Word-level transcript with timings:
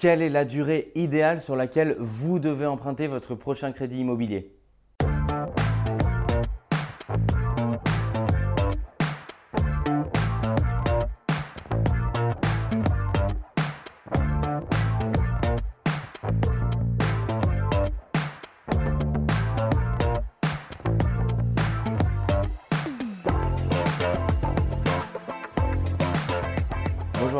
Quelle 0.00 0.22
est 0.22 0.30
la 0.30 0.46
durée 0.46 0.92
idéale 0.94 1.42
sur 1.42 1.56
laquelle 1.56 1.94
vous 1.98 2.38
devez 2.38 2.64
emprunter 2.64 3.06
votre 3.06 3.34
prochain 3.34 3.70
crédit 3.70 4.00
immobilier? 4.00 4.58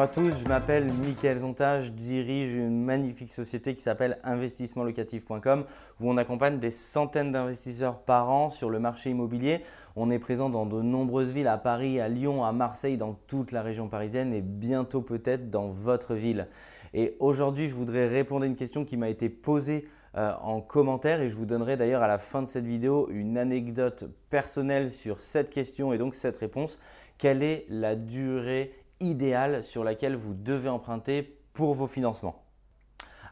Bonjour 0.01 0.13
à 0.13 0.31
tous, 0.31 0.41
je 0.41 0.49
m'appelle 0.49 0.91
Mickaël 1.05 1.37
Zonta, 1.37 1.81
je 1.81 1.91
dirige 1.91 2.55
une 2.55 2.83
magnifique 2.83 3.35
société 3.35 3.75
qui 3.75 3.83
s'appelle 3.83 4.19
investissementlocatif.com 4.25 5.65
où 6.01 6.11
on 6.11 6.17
accompagne 6.17 6.59
des 6.59 6.71
centaines 6.71 7.33
d'investisseurs 7.33 8.01
par 8.01 8.31
an 8.31 8.49
sur 8.49 8.71
le 8.71 8.79
marché 8.79 9.11
immobilier. 9.11 9.61
On 9.97 10.09
est 10.09 10.19
présent 10.19 10.49
dans 10.49 10.65
de 10.65 10.81
nombreuses 10.81 11.33
villes, 11.33 11.49
à 11.49 11.59
Paris, 11.59 12.01
à 12.01 12.09
Lyon, 12.09 12.47
à 12.47 12.53
Marseille, 12.53 12.97
dans 12.97 13.13
toute 13.27 13.53
la 13.53 13.61
région 13.61 13.89
parisienne 13.89 14.33
et 14.33 14.41
bientôt 14.41 15.03
peut-être 15.03 15.51
dans 15.51 15.69
votre 15.69 16.15
ville. 16.15 16.49
Et 16.95 17.19
aujourd'hui, 17.21 17.69
je 17.69 17.75
voudrais 17.75 18.09
répondre 18.09 18.45
à 18.45 18.47
une 18.47 18.57
question 18.57 18.87
qui 18.87 18.97
m'a 18.97 19.11
été 19.11 19.29
posée 19.29 19.87
euh, 20.17 20.33
en 20.41 20.63
commentaire 20.63 21.21
et 21.21 21.29
je 21.29 21.37
vous 21.37 21.45
donnerai 21.45 21.77
d'ailleurs 21.77 22.03
à 22.03 22.09
la 22.09 22.17
fin 22.17 22.41
de 22.41 22.49
cette 22.49 22.65
vidéo 22.65 23.07
une 23.11 23.37
anecdote 23.37 24.07
personnelle 24.31 24.91
sur 24.91 25.21
cette 25.21 25.51
question 25.51 25.93
et 25.93 25.99
donc 25.99 26.15
cette 26.15 26.39
réponse. 26.39 26.79
Quelle 27.19 27.43
est 27.43 27.67
la 27.69 27.97
durée 27.97 28.73
idéale 29.01 29.63
sur 29.63 29.85
laquelle 29.85 30.15
vous 30.15 30.35
devez 30.35 30.69
emprunter 30.69 31.39
pour 31.53 31.75
vos 31.75 31.87
financements. 31.87 32.45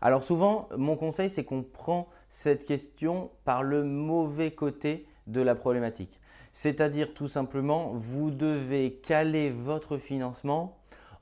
Alors 0.00 0.22
souvent, 0.22 0.68
mon 0.76 0.96
conseil, 0.96 1.28
c'est 1.28 1.45
qu'on 1.45 1.62
prend 1.62 2.09
cette 2.28 2.64
question 2.64 3.30
par 3.45 3.62
le 3.62 3.82
mauvais 3.84 4.51
côté 4.52 5.06
de 5.26 5.40
la 5.40 5.54
problématique. 5.54 6.20
C'est-à-dire 6.52 7.15
tout 7.15 7.28
simplement, 7.28 7.93
vous 7.95 8.30
devez 8.30 8.95
caler 8.95 9.51
votre 9.51 9.98
financement 9.98 10.78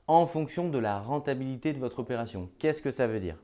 en 0.07 0.25
fonction 0.25 0.69
de 0.69 0.77
la 0.77 0.99
rentabilité 0.99 1.73
de 1.73 1.79
votre 1.79 1.99
opération. 1.99 2.49
Qu'est-ce 2.59 2.81
que 2.81 2.91
ça 2.91 3.07
veut 3.07 3.19
dire? 3.19 3.43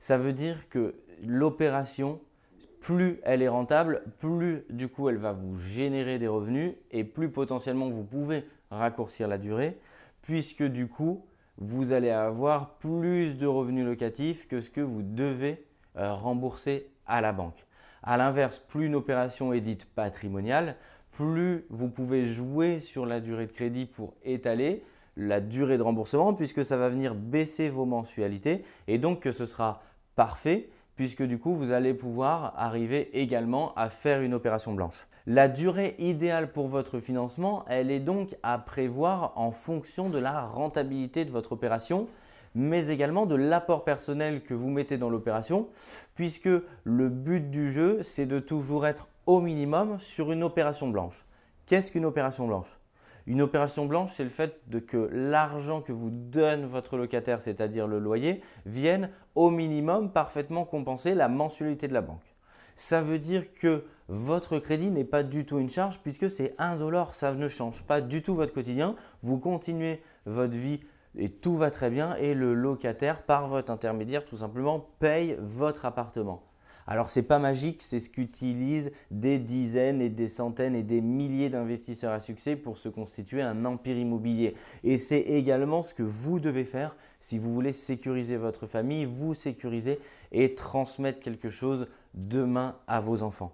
Ça 0.00 0.16
veut 0.16 0.32
dire 0.32 0.68
que 0.68 0.94
l'opération, 1.26 2.20
plus 2.80 3.20
elle 3.24 3.42
est 3.42 3.48
rentable, 3.48 4.02
plus 4.18 4.64
du 4.70 4.88
coup 4.88 5.08
elle 5.08 5.18
va 5.18 5.32
vous 5.32 5.56
générer 5.56 6.18
des 6.18 6.28
revenus 6.28 6.74
et 6.92 7.04
plus 7.04 7.30
potentiellement 7.30 7.90
vous 7.90 8.04
pouvez 8.04 8.44
raccourcir 8.70 9.28
la 9.28 9.38
durée 9.38 9.78
puisque 10.28 10.62
du 10.62 10.88
coup, 10.88 11.24
vous 11.56 11.92
allez 11.92 12.10
avoir 12.10 12.74
plus 12.74 13.38
de 13.38 13.46
revenus 13.46 13.86
locatifs 13.86 14.46
que 14.46 14.60
ce 14.60 14.68
que 14.68 14.82
vous 14.82 15.02
devez 15.02 15.64
euh, 15.96 16.12
rembourser 16.12 16.90
à 17.06 17.22
la 17.22 17.32
banque. 17.32 17.66
A 18.02 18.18
l'inverse, 18.18 18.58
plus 18.58 18.84
une 18.84 18.94
opération 18.94 19.54
est 19.54 19.62
dite 19.62 19.86
patrimoniale, 19.86 20.76
plus 21.12 21.64
vous 21.70 21.88
pouvez 21.88 22.26
jouer 22.26 22.78
sur 22.80 23.06
la 23.06 23.20
durée 23.20 23.46
de 23.46 23.52
crédit 23.52 23.86
pour 23.86 24.12
étaler 24.22 24.84
la 25.16 25.40
durée 25.40 25.78
de 25.78 25.82
remboursement 25.82 26.34
puisque 26.34 26.62
ça 26.62 26.76
va 26.76 26.90
venir 26.90 27.14
baisser 27.14 27.70
vos 27.70 27.86
mensualités 27.86 28.64
et 28.86 28.98
donc 28.98 29.20
que 29.20 29.32
ce 29.32 29.46
sera 29.46 29.82
parfait 30.14 30.68
puisque 30.98 31.22
du 31.22 31.38
coup, 31.38 31.54
vous 31.54 31.70
allez 31.70 31.94
pouvoir 31.94 32.54
arriver 32.56 33.08
également 33.16 33.72
à 33.76 33.88
faire 33.88 34.20
une 34.20 34.34
opération 34.34 34.74
blanche. 34.74 35.06
La 35.28 35.46
durée 35.46 35.94
idéale 36.00 36.50
pour 36.50 36.66
votre 36.66 36.98
financement, 36.98 37.64
elle 37.68 37.92
est 37.92 38.00
donc 38.00 38.34
à 38.42 38.58
prévoir 38.58 39.32
en 39.36 39.52
fonction 39.52 40.10
de 40.10 40.18
la 40.18 40.40
rentabilité 40.40 41.24
de 41.24 41.30
votre 41.30 41.52
opération, 41.52 42.08
mais 42.56 42.88
également 42.88 43.26
de 43.26 43.36
l'apport 43.36 43.84
personnel 43.84 44.42
que 44.42 44.54
vous 44.54 44.70
mettez 44.70 44.98
dans 44.98 45.08
l'opération, 45.08 45.68
puisque 46.16 46.50
le 46.82 47.08
but 47.08 47.48
du 47.48 47.70
jeu, 47.70 48.02
c'est 48.02 48.26
de 48.26 48.40
toujours 48.40 48.84
être 48.84 49.08
au 49.26 49.40
minimum 49.40 50.00
sur 50.00 50.32
une 50.32 50.42
opération 50.42 50.88
blanche. 50.88 51.24
Qu'est-ce 51.66 51.92
qu'une 51.92 52.06
opération 52.06 52.48
blanche? 52.48 52.76
Une 53.28 53.42
opération 53.42 53.84
blanche, 53.84 54.10
c'est 54.14 54.24
le 54.24 54.30
fait 54.30 54.58
que 54.86 55.10
l'argent 55.12 55.82
que 55.82 55.92
vous 55.92 56.10
donne 56.10 56.64
votre 56.64 56.96
locataire, 56.96 57.42
c'est-à-dire 57.42 57.86
le 57.86 57.98
loyer, 57.98 58.40
vienne 58.64 59.10
au 59.34 59.50
minimum 59.50 60.10
parfaitement 60.10 60.64
compenser 60.64 61.14
la 61.14 61.28
mensualité 61.28 61.88
de 61.88 61.92
la 61.92 62.00
banque. 62.00 62.34
Ça 62.74 63.02
veut 63.02 63.18
dire 63.18 63.52
que 63.52 63.84
votre 64.08 64.58
crédit 64.58 64.90
n'est 64.90 65.04
pas 65.04 65.22
du 65.22 65.44
tout 65.44 65.58
une 65.58 65.68
charge 65.68 65.98
puisque 65.98 66.30
c'est 66.30 66.54
un 66.56 66.76
dollar, 66.76 67.12
ça 67.12 67.34
ne 67.34 67.48
change 67.48 67.82
pas 67.82 68.00
du 68.00 68.22
tout 68.22 68.34
votre 68.34 68.54
quotidien. 68.54 68.94
Vous 69.20 69.38
continuez 69.38 70.00
votre 70.24 70.56
vie 70.56 70.80
et 71.14 71.28
tout 71.28 71.54
va 71.54 71.70
très 71.70 71.90
bien 71.90 72.14
et 72.16 72.32
le 72.32 72.54
locataire, 72.54 73.24
par 73.24 73.46
votre 73.46 73.70
intermédiaire, 73.70 74.24
tout 74.24 74.38
simplement 74.38 74.88
paye 75.00 75.36
votre 75.38 75.84
appartement. 75.84 76.42
Alors 76.90 77.10
c'est 77.10 77.22
pas 77.22 77.38
magique, 77.38 77.82
c'est 77.82 78.00
ce 78.00 78.08
qu'utilisent 78.08 78.92
des 79.10 79.38
dizaines 79.38 80.00
et 80.00 80.08
des 80.08 80.26
centaines 80.26 80.74
et 80.74 80.82
des 80.82 81.02
milliers 81.02 81.50
d'investisseurs 81.50 82.14
à 82.14 82.18
succès 82.18 82.56
pour 82.56 82.78
se 82.78 82.88
constituer 82.88 83.42
un 83.42 83.66
empire 83.66 83.98
immobilier. 83.98 84.54
Et 84.84 84.96
c'est 84.96 85.20
également 85.20 85.82
ce 85.82 85.92
que 85.92 86.02
vous 86.02 86.40
devez 86.40 86.64
faire 86.64 86.96
si 87.20 87.36
vous 87.36 87.52
voulez 87.52 87.74
sécuriser 87.74 88.38
votre 88.38 88.66
famille, 88.66 89.04
vous 89.04 89.34
sécuriser 89.34 89.98
et 90.32 90.54
transmettre 90.54 91.20
quelque 91.20 91.50
chose 91.50 91.88
demain 92.14 92.78
à 92.86 93.00
vos 93.00 93.22
enfants. 93.22 93.52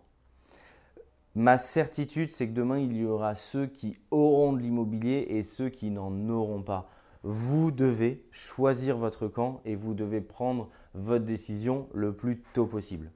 Ma 1.35 1.59
certitude, 1.59 2.31
c'est 2.31 2.47
que 2.47 2.53
demain, 2.53 2.79
il 2.79 2.97
y 2.97 3.05
aura 3.05 3.35
ceux 3.35 3.67
qui 3.67 3.99
auront 4.13 4.53
de 4.53 4.61
l'immobilier 4.61 5.27
et 5.31 5.43
ceux 5.43 5.71
qui 5.71 5.91
n'en 5.91 6.29
auront 6.29 6.63
pas. 6.63 6.89
Vous 7.25 7.73
devez 7.73 8.25
choisir 8.31 8.97
votre 8.97 9.27
camp 9.27 9.61
et 9.65 9.75
vous 9.75 9.95
devez 9.95 10.21
prendre 10.21 10.69
votre 10.95 11.25
décision 11.25 11.89
le 11.93 12.15
plus 12.15 12.41
tôt 12.53 12.67
possible. 12.67 13.11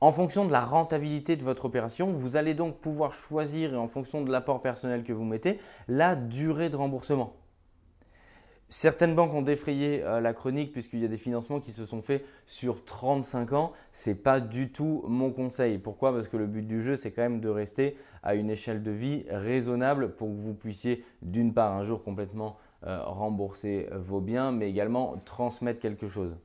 En 0.00 0.12
fonction 0.12 0.44
de 0.44 0.52
la 0.52 0.60
rentabilité 0.60 1.34
de 1.34 1.42
votre 1.42 1.64
opération, 1.64 2.12
vous 2.12 2.36
allez 2.36 2.54
donc 2.54 2.76
pouvoir 2.76 3.12
choisir, 3.12 3.74
et 3.74 3.76
en 3.76 3.88
fonction 3.88 4.22
de 4.22 4.30
l'apport 4.30 4.62
personnel 4.62 5.02
que 5.02 5.12
vous 5.12 5.24
mettez, 5.24 5.58
la 5.88 6.14
durée 6.14 6.70
de 6.70 6.76
remboursement. 6.76 7.34
Certaines 8.68 9.16
banques 9.16 9.34
ont 9.34 9.42
défrayé 9.42 10.04
euh, 10.04 10.20
la 10.20 10.34
chronique 10.34 10.72
puisqu'il 10.72 11.00
y 11.00 11.04
a 11.04 11.08
des 11.08 11.16
financements 11.16 11.58
qui 11.58 11.72
se 11.72 11.86
sont 11.86 12.02
faits 12.02 12.24
sur 12.46 12.84
35 12.84 13.54
ans. 13.54 13.72
Ce 13.92 14.10
n'est 14.10 14.16
pas 14.16 14.40
du 14.40 14.70
tout 14.70 15.02
mon 15.08 15.32
conseil. 15.32 15.78
Pourquoi? 15.78 16.12
Parce 16.12 16.28
que 16.28 16.36
le 16.36 16.46
but 16.46 16.66
du 16.66 16.82
jeu, 16.82 16.94
c'est 16.94 17.10
quand 17.10 17.22
même 17.22 17.40
de 17.40 17.48
rester 17.48 17.96
à 18.22 18.34
une 18.34 18.50
échelle 18.50 18.82
de 18.82 18.90
vie 18.90 19.24
raisonnable 19.30 20.14
pour 20.14 20.28
que 20.28 20.38
vous 20.38 20.54
puissiez 20.54 21.02
d'une 21.22 21.54
part 21.54 21.72
un 21.72 21.82
jour 21.82 22.04
complètement 22.04 22.58
euh, 22.86 23.02
rembourser 23.04 23.88
vos 23.96 24.20
biens, 24.20 24.52
mais 24.52 24.68
également 24.68 25.16
transmettre 25.24 25.80
quelque 25.80 26.06
chose. 26.06 26.36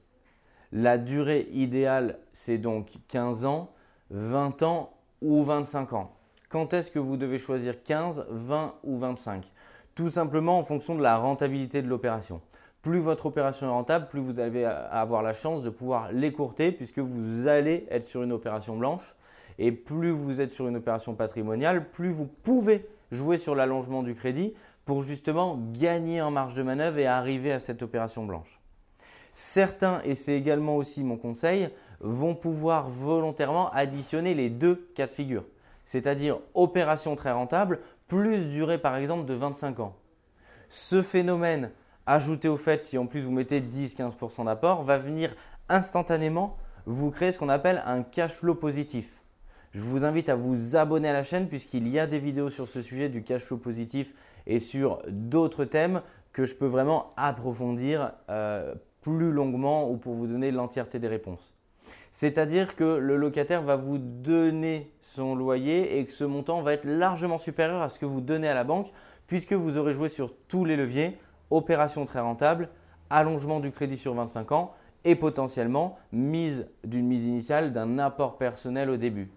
La 0.76 0.98
durée 0.98 1.48
idéale, 1.52 2.18
c'est 2.32 2.58
donc 2.58 2.94
15 3.08 3.46
ans, 3.46 3.70
20 4.10 4.64
ans 4.64 4.92
ou 5.22 5.44
25 5.44 5.94
ans. 5.94 6.12
Quand 6.50 6.74
est-ce 6.74 6.90
que 6.90 6.98
vous 6.98 7.16
devez 7.16 7.38
choisir 7.38 7.84
15, 7.84 8.26
20 8.28 8.74
ou 8.84 8.98
25 8.98 9.46
Tout 9.94 10.10
simplement 10.10 10.58
en 10.58 10.64
fonction 10.64 10.96
de 10.96 11.04
la 11.04 11.18
rentabilité 11.18 11.84
de 11.84 11.88
l'opération. 11.88 12.42
Plus 12.82 12.98
votre 12.98 13.28
opération 13.28 13.68
est 13.68 13.70
rentable, 13.70 14.08
plus 14.08 14.20
vous 14.20 14.40
allez 14.40 14.66
avoir 14.66 15.22
la 15.22 15.34
chance 15.34 15.62
de 15.62 15.70
pouvoir 15.70 16.12
l'écourter 16.12 16.72
puisque 16.72 16.98
vous 16.98 17.46
allez 17.46 17.86
être 17.92 18.06
sur 18.06 18.24
une 18.24 18.32
opération 18.32 18.76
blanche. 18.76 19.14
Et 19.60 19.72
plus 19.72 20.10
vous 20.10 20.42
êtes 20.42 20.52
sur 20.52 20.68
une 20.68 20.78
opération 20.78 21.14
patrimoniale, 21.14 21.92
plus 21.92 22.10
vous 22.10 22.26
pouvez 22.26 22.90
jouer 23.12 23.38
sur 23.38 23.54
l'allongement 23.54 24.02
du 24.02 24.16
crédit 24.16 24.56
pour 24.86 25.04
justement 25.04 25.60
gagner 25.72 26.20
en 26.24 26.32
marge 26.32 26.56
de 26.56 26.64
manœuvre 26.64 26.98
et 26.98 27.06
arriver 27.06 27.52
à 27.52 27.60
cette 27.60 27.84
opération 27.84 28.26
blanche. 28.26 28.60
Certains, 29.34 30.02
et 30.04 30.16
c'est 30.16 30.34
également 30.34 30.78
aussi 30.78 31.04
mon 31.04 31.18
conseil, 31.18 31.70
vont 32.00 32.36
pouvoir 32.36 32.90
volontairement 32.90 33.72
additionner 33.72 34.34
les 34.34 34.50
deux 34.50 34.88
cas 34.96 35.08
de 35.08 35.14
figure, 35.14 35.46
c'est-à-dire 35.86 36.40
opération 36.54 37.16
très 37.16 37.32
rentable 37.32 37.80
plus 38.08 38.48
durée 38.48 38.78
par 38.78 38.96
exemple 38.96 39.26
de 39.26 39.34
25 39.34 39.80
ans. 39.80 39.96
Ce 40.70 41.02
phénomène, 41.02 41.72
ajouté 42.06 42.48
au 42.48 42.58
fait 42.58 42.84
si 42.84 42.98
en 42.98 43.08
plus 43.08 43.22
vous 43.22 43.32
mettez 43.32 43.62
10-15% 43.62 44.46
d'apport, 44.46 44.84
va 44.84 44.98
venir 44.98 45.36
instantanément 45.70 46.58
vous 46.86 47.12
créer 47.12 47.32
ce 47.32 47.40
qu'on 47.40 47.50
appelle 47.50 47.82
un 47.86 48.04
cash 48.04 48.34
flow 48.34 48.56
positif. 48.56 49.22
Je 49.72 49.82
vous 49.82 50.06
invite 50.06 50.30
à 50.30 50.36
vous 50.36 50.76
abonner 50.76 51.10
à 51.10 51.14
la 51.14 51.24
chaîne 51.24 51.48
puisqu'il 51.48 51.88
y 51.88 51.98
a 51.98 52.06
des 52.06 52.20
vidéos 52.20 52.50
sur 52.50 52.68
ce 52.68 52.82
sujet 52.82 53.10
du 53.10 53.24
cash 53.24 53.42
flow 53.42 53.58
positif 53.58 54.14
et 54.46 54.60
sur 54.60 55.02
d'autres 55.08 55.66
thèmes 55.66 56.02
que 56.32 56.46
je 56.46 56.54
peux 56.54 56.68
vraiment 56.68 57.14
approfondir 57.16 58.12
euh, 58.30 58.76
plus 59.04 59.32
longuement 59.32 59.92
ou 59.92 59.98
pour 59.98 60.16
vous 60.16 60.26
donner 60.26 60.50
l'entièreté 60.50 60.98
des 60.98 61.08
réponses. 61.08 61.54
C'est-à-dire 62.10 62.76
que 62.76 62.98
le 62.98 63.18
locataire 63.18 63.62
va 63.62 63.76
vous 63.76 63.98
donner 63.98 64.92
son 65.02 65.36
loyer 65.36 66.00
et 66.00 66.06
que 66.06 66.12
ce 66.12 66.24
montant 66.24 66.62
va 66.62 66.74
être 66.74 66.86
largement 66.86 67.38
supérieur 67.38 67.82
à 67.82 67.90
ce 67.90 68.00
que 68.00 68.06
vous 68.06 68.22
donnez 68.22 68.48
à 68.48 68.54
la 68.54 68.64
banque 68.64 68.88
puisque 69.28 69.54
vous 69.54 69.78
aurez 69.78 69.94
joué 69.94 70.10
sur 70.10 70.34
tous 70.48 70.66
les 70.66 70.76
leviers, 70.76 71.18
opération 71.50 72.06
très 72.06 72.20
rentable, 72.20 72.70
allongement 73.10 73.60
du 73.60 73.72
crédit 73.72 73.98
sur 73.98 74.14
25 74.14 74.52
ans 74.52 74.72
et 75.06 75.16
potentiellement 75.16 75.98
mise 76.12 76.68
d'une 76.84 77.08
mise 77.08 77.26
initiale 77.26 77.72
d'un 77.74 78.00
apport 78.00 78.38
personnel 78.38 78.90
au 78.90 78.98
début. 78.98 79.30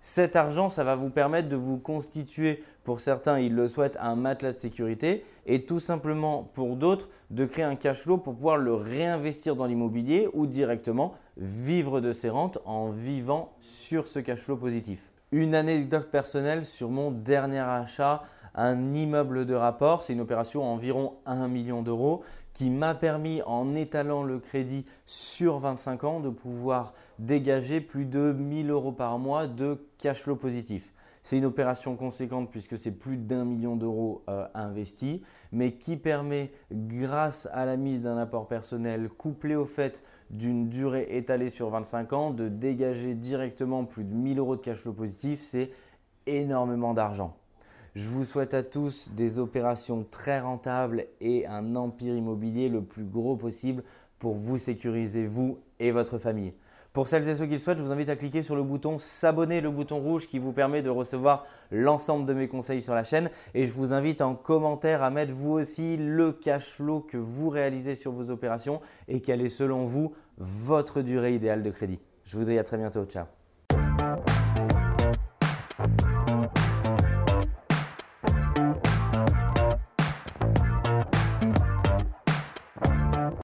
Cet 0.00 0.36
argent, 0.36 0.70
ça 0.70 0.84
va 0.84 0.94
vous 0.94 1.10
permettre 1.10 1.48
de 1.48 1.56
vous 1.56 1.78
constituer, 1.78 2.62
pour 2.84 3.00
certains, 3.00 3.40
ils 3.40 3.54
le 3.54 3.66
souhaitent, 3.66 3.98
un 4.00 4.14
matelas 4.14 4.52
de 4.52 4.56
sécurité 4.56 5.24
et 5.46 5.64
tout 5.64 5.80
simplement 5.80 6.48
pour 6.54 6.76
d'autres, 6.76 7.08
de 7.30 7.44
créer 7.44 7.64
un 7.64 7.74
cash 7.74 8.02
flow 8.02 8.16
pour 8.16 8.34
pouvoir 8.34 8.58
le 8.58 8.74
réinvestir 8.74 9.56
dans 9.56 9.66
l'immobilier 9.66 10.28
ou 10.34 10.46
directement 10.46 11.12
vivre 11.36 12.00
de 12.00 12.12
ses 12.12 12.30
rentes 12.30 12.58
en 12.64 12.90
vivant 12.90 13.50
sur 13.60 14.06
ce 14.06 14.20
cash 14.20 14.40
flow 14.40 14.56
positif. 14.56 15.10
Une 15.32 15.54
anecdote 15.54 16.10
personnelle 16.10 16.64
sur 16.64 16.90
mon 16.90 17.10
dernier 17.10 17.58
achat, 17.58 18.22
un 18.54 18.94
immeuble 18.94 19.46
de 19.46 19.54
rapport, 19.54 20.02
c'est 20.02 20.12
une 20.12 20.20
opération 20.20 20.64
environ 20.64 21.14
1 21.26 21.48
million 21.48 21.82
d'euros 21.82 22.22
qui 22.58 22.70
m'a 22.70 22.96
permis 22.96 23.40
en 23.42 23.76
étalant 23.76 24.24
le 24.24 24.40
crédit 24.40 24.84
sur 25.06 25.60
25 25.60 26.02
ans 26.02 26.18
de 26.18 26.28
pouvoir 26.28 26.92
dégager 27.20 27.80
plus 27.80 28.04
de 28.04 28.32
1000 28.32 28.70
euros 28.70 28.90
par 28.90 29.20
mois 29.20 29.46
de 29.46 29.86
cash 29.96 30.22
flow 30.22 30.34
positif. 30.34 30.92
C'est 31.22 31.38
une 31.38 31.44
opération 31.44 31.94
conséquente 31.94 32.50
puisque 32.50 32.76
c'est 32.76 32.90
plus 32.90 33.16
d'un 33.16 33.44
million 33.44 33.76
d'euros 33.76 34.24
euh, 34.28 34.44
investis, 34.54 35.20
mais 35.52 35.74
qui 35.74 35.96
permet, 35.96 36.50
grâce 36.72 37.48
à 37.52 37.64
la 37.64 37.76
mise 37.76 38.02
d'un 38.02 38.18
apport 38.18 38.48
personnel 38.48 39.08
couplé 39.08 39.54
au 39.54 39.64
fait 39.64 40.02
d'une 40.30 40.68
durée 40.68 41.06
étalée 41.10 41.50
sur 41.50 41.70
25 41.70 42.12
ans, 42.12 42.30
de 42.32 42.48
dégager 42.48 43.14
directement 43.14 43.84
plus 43.84 44.02
de 44.02 44.12
1000 44.12 44.40
euros 44.40 44.56
de 44.56 44.62
cash 44.62 44.78
flow 44.78 44.94
positif. 44.94 45.38
C'est 45.40 45.70
énormément 46.26 46.92
d'argent. 46.92 47.36
Je 47.98 48.10
vous 48.10 48.24
souhaite 48.24 48.54
à 48.54 48.62
tous 48.62 49.10
des 49.16 49.40
opérations 49.40 50.06
très 50.08 50.38
rentables 50.38 51.06
et 51.20 51.48
un 51.48 51.74
empire 51.74 52.14
immobilier 52.14 52.68
le 52.68 52.80
plus 52.80 53.02
gros 53.02 53.34
possible 53.34 53.82
pour 54.20 54.36
vous 54.36 54.56
sécuriser, 54.56 55.26
vous 55.26 55.58
et 55.80 55.90
votre 55.90 56.16
famille. 56.16 56.54
Pour 56.92 57.08
celles 57.08 57.28
et 57.28 57.34
ceux 57.34 57.46
qui 57.46 57.54
le 57.54 57.58
souhaitent, 57.58 57.78
je 57.78 57.82
vous 57.82 57.90
invite 57.90 58.08
à 58.08 58.14
cliquer 58.14 58.44
sur 58.44 58.54
le 58.54 58.62
bouton 58.62 58.98
s'abonner, 58.98 59.60
le 59.60 59.72
bouton 59.72 59.98
rouge 59.98 60.28
qui 60.28 60.38
vous 60.38 60.52
permet 60.52 60.80
de 60.80 60.90
recevoir 60.90 61.44
l'ensemble 61.72 62.24
de 62.24 62.34
mes 62.34 62.46
conseils 62.46 62.82
sur 62.82 62.94
la 62.94 63.02
chaîne. 63.02 63.30
Et 63.52 63.64
je 63.64 63.72
vous 63.72 63.92
invite 63.92 64.22
en 64.22 64.36
commentaire 64.36 65.02
à 65.02 65.10
mettre 65.10 65.34
vous 65.34 65.54
aussi 65.54 65.96
le 65.96 66.30
cash 66.30 66.74
flow 66.74 67.00
que 67.00 67.16
vous 67.16 67.48
réalisez 67.48 67.96
sur 67.96 68.12
vos 68.12 68.30
opérations 68.30 68.80
et 69.08 69.20
quelle 69.20 69.42
est 69.42 69.48
selon 69.48 69.86
vous 69.86 70.12
votre 70.36 71.02
durée 71.02 71.34
idéale 71.34 71.64
de 71.64 71.70
crédit. 71.70 71.98
Je 72.22 72.36
vous 72.38 72.44
dis 72.44 72.56
à 72.58 72.62
très 72.62 72.76
bientôt. 72.76 73.04
Ciao 73.06 73.24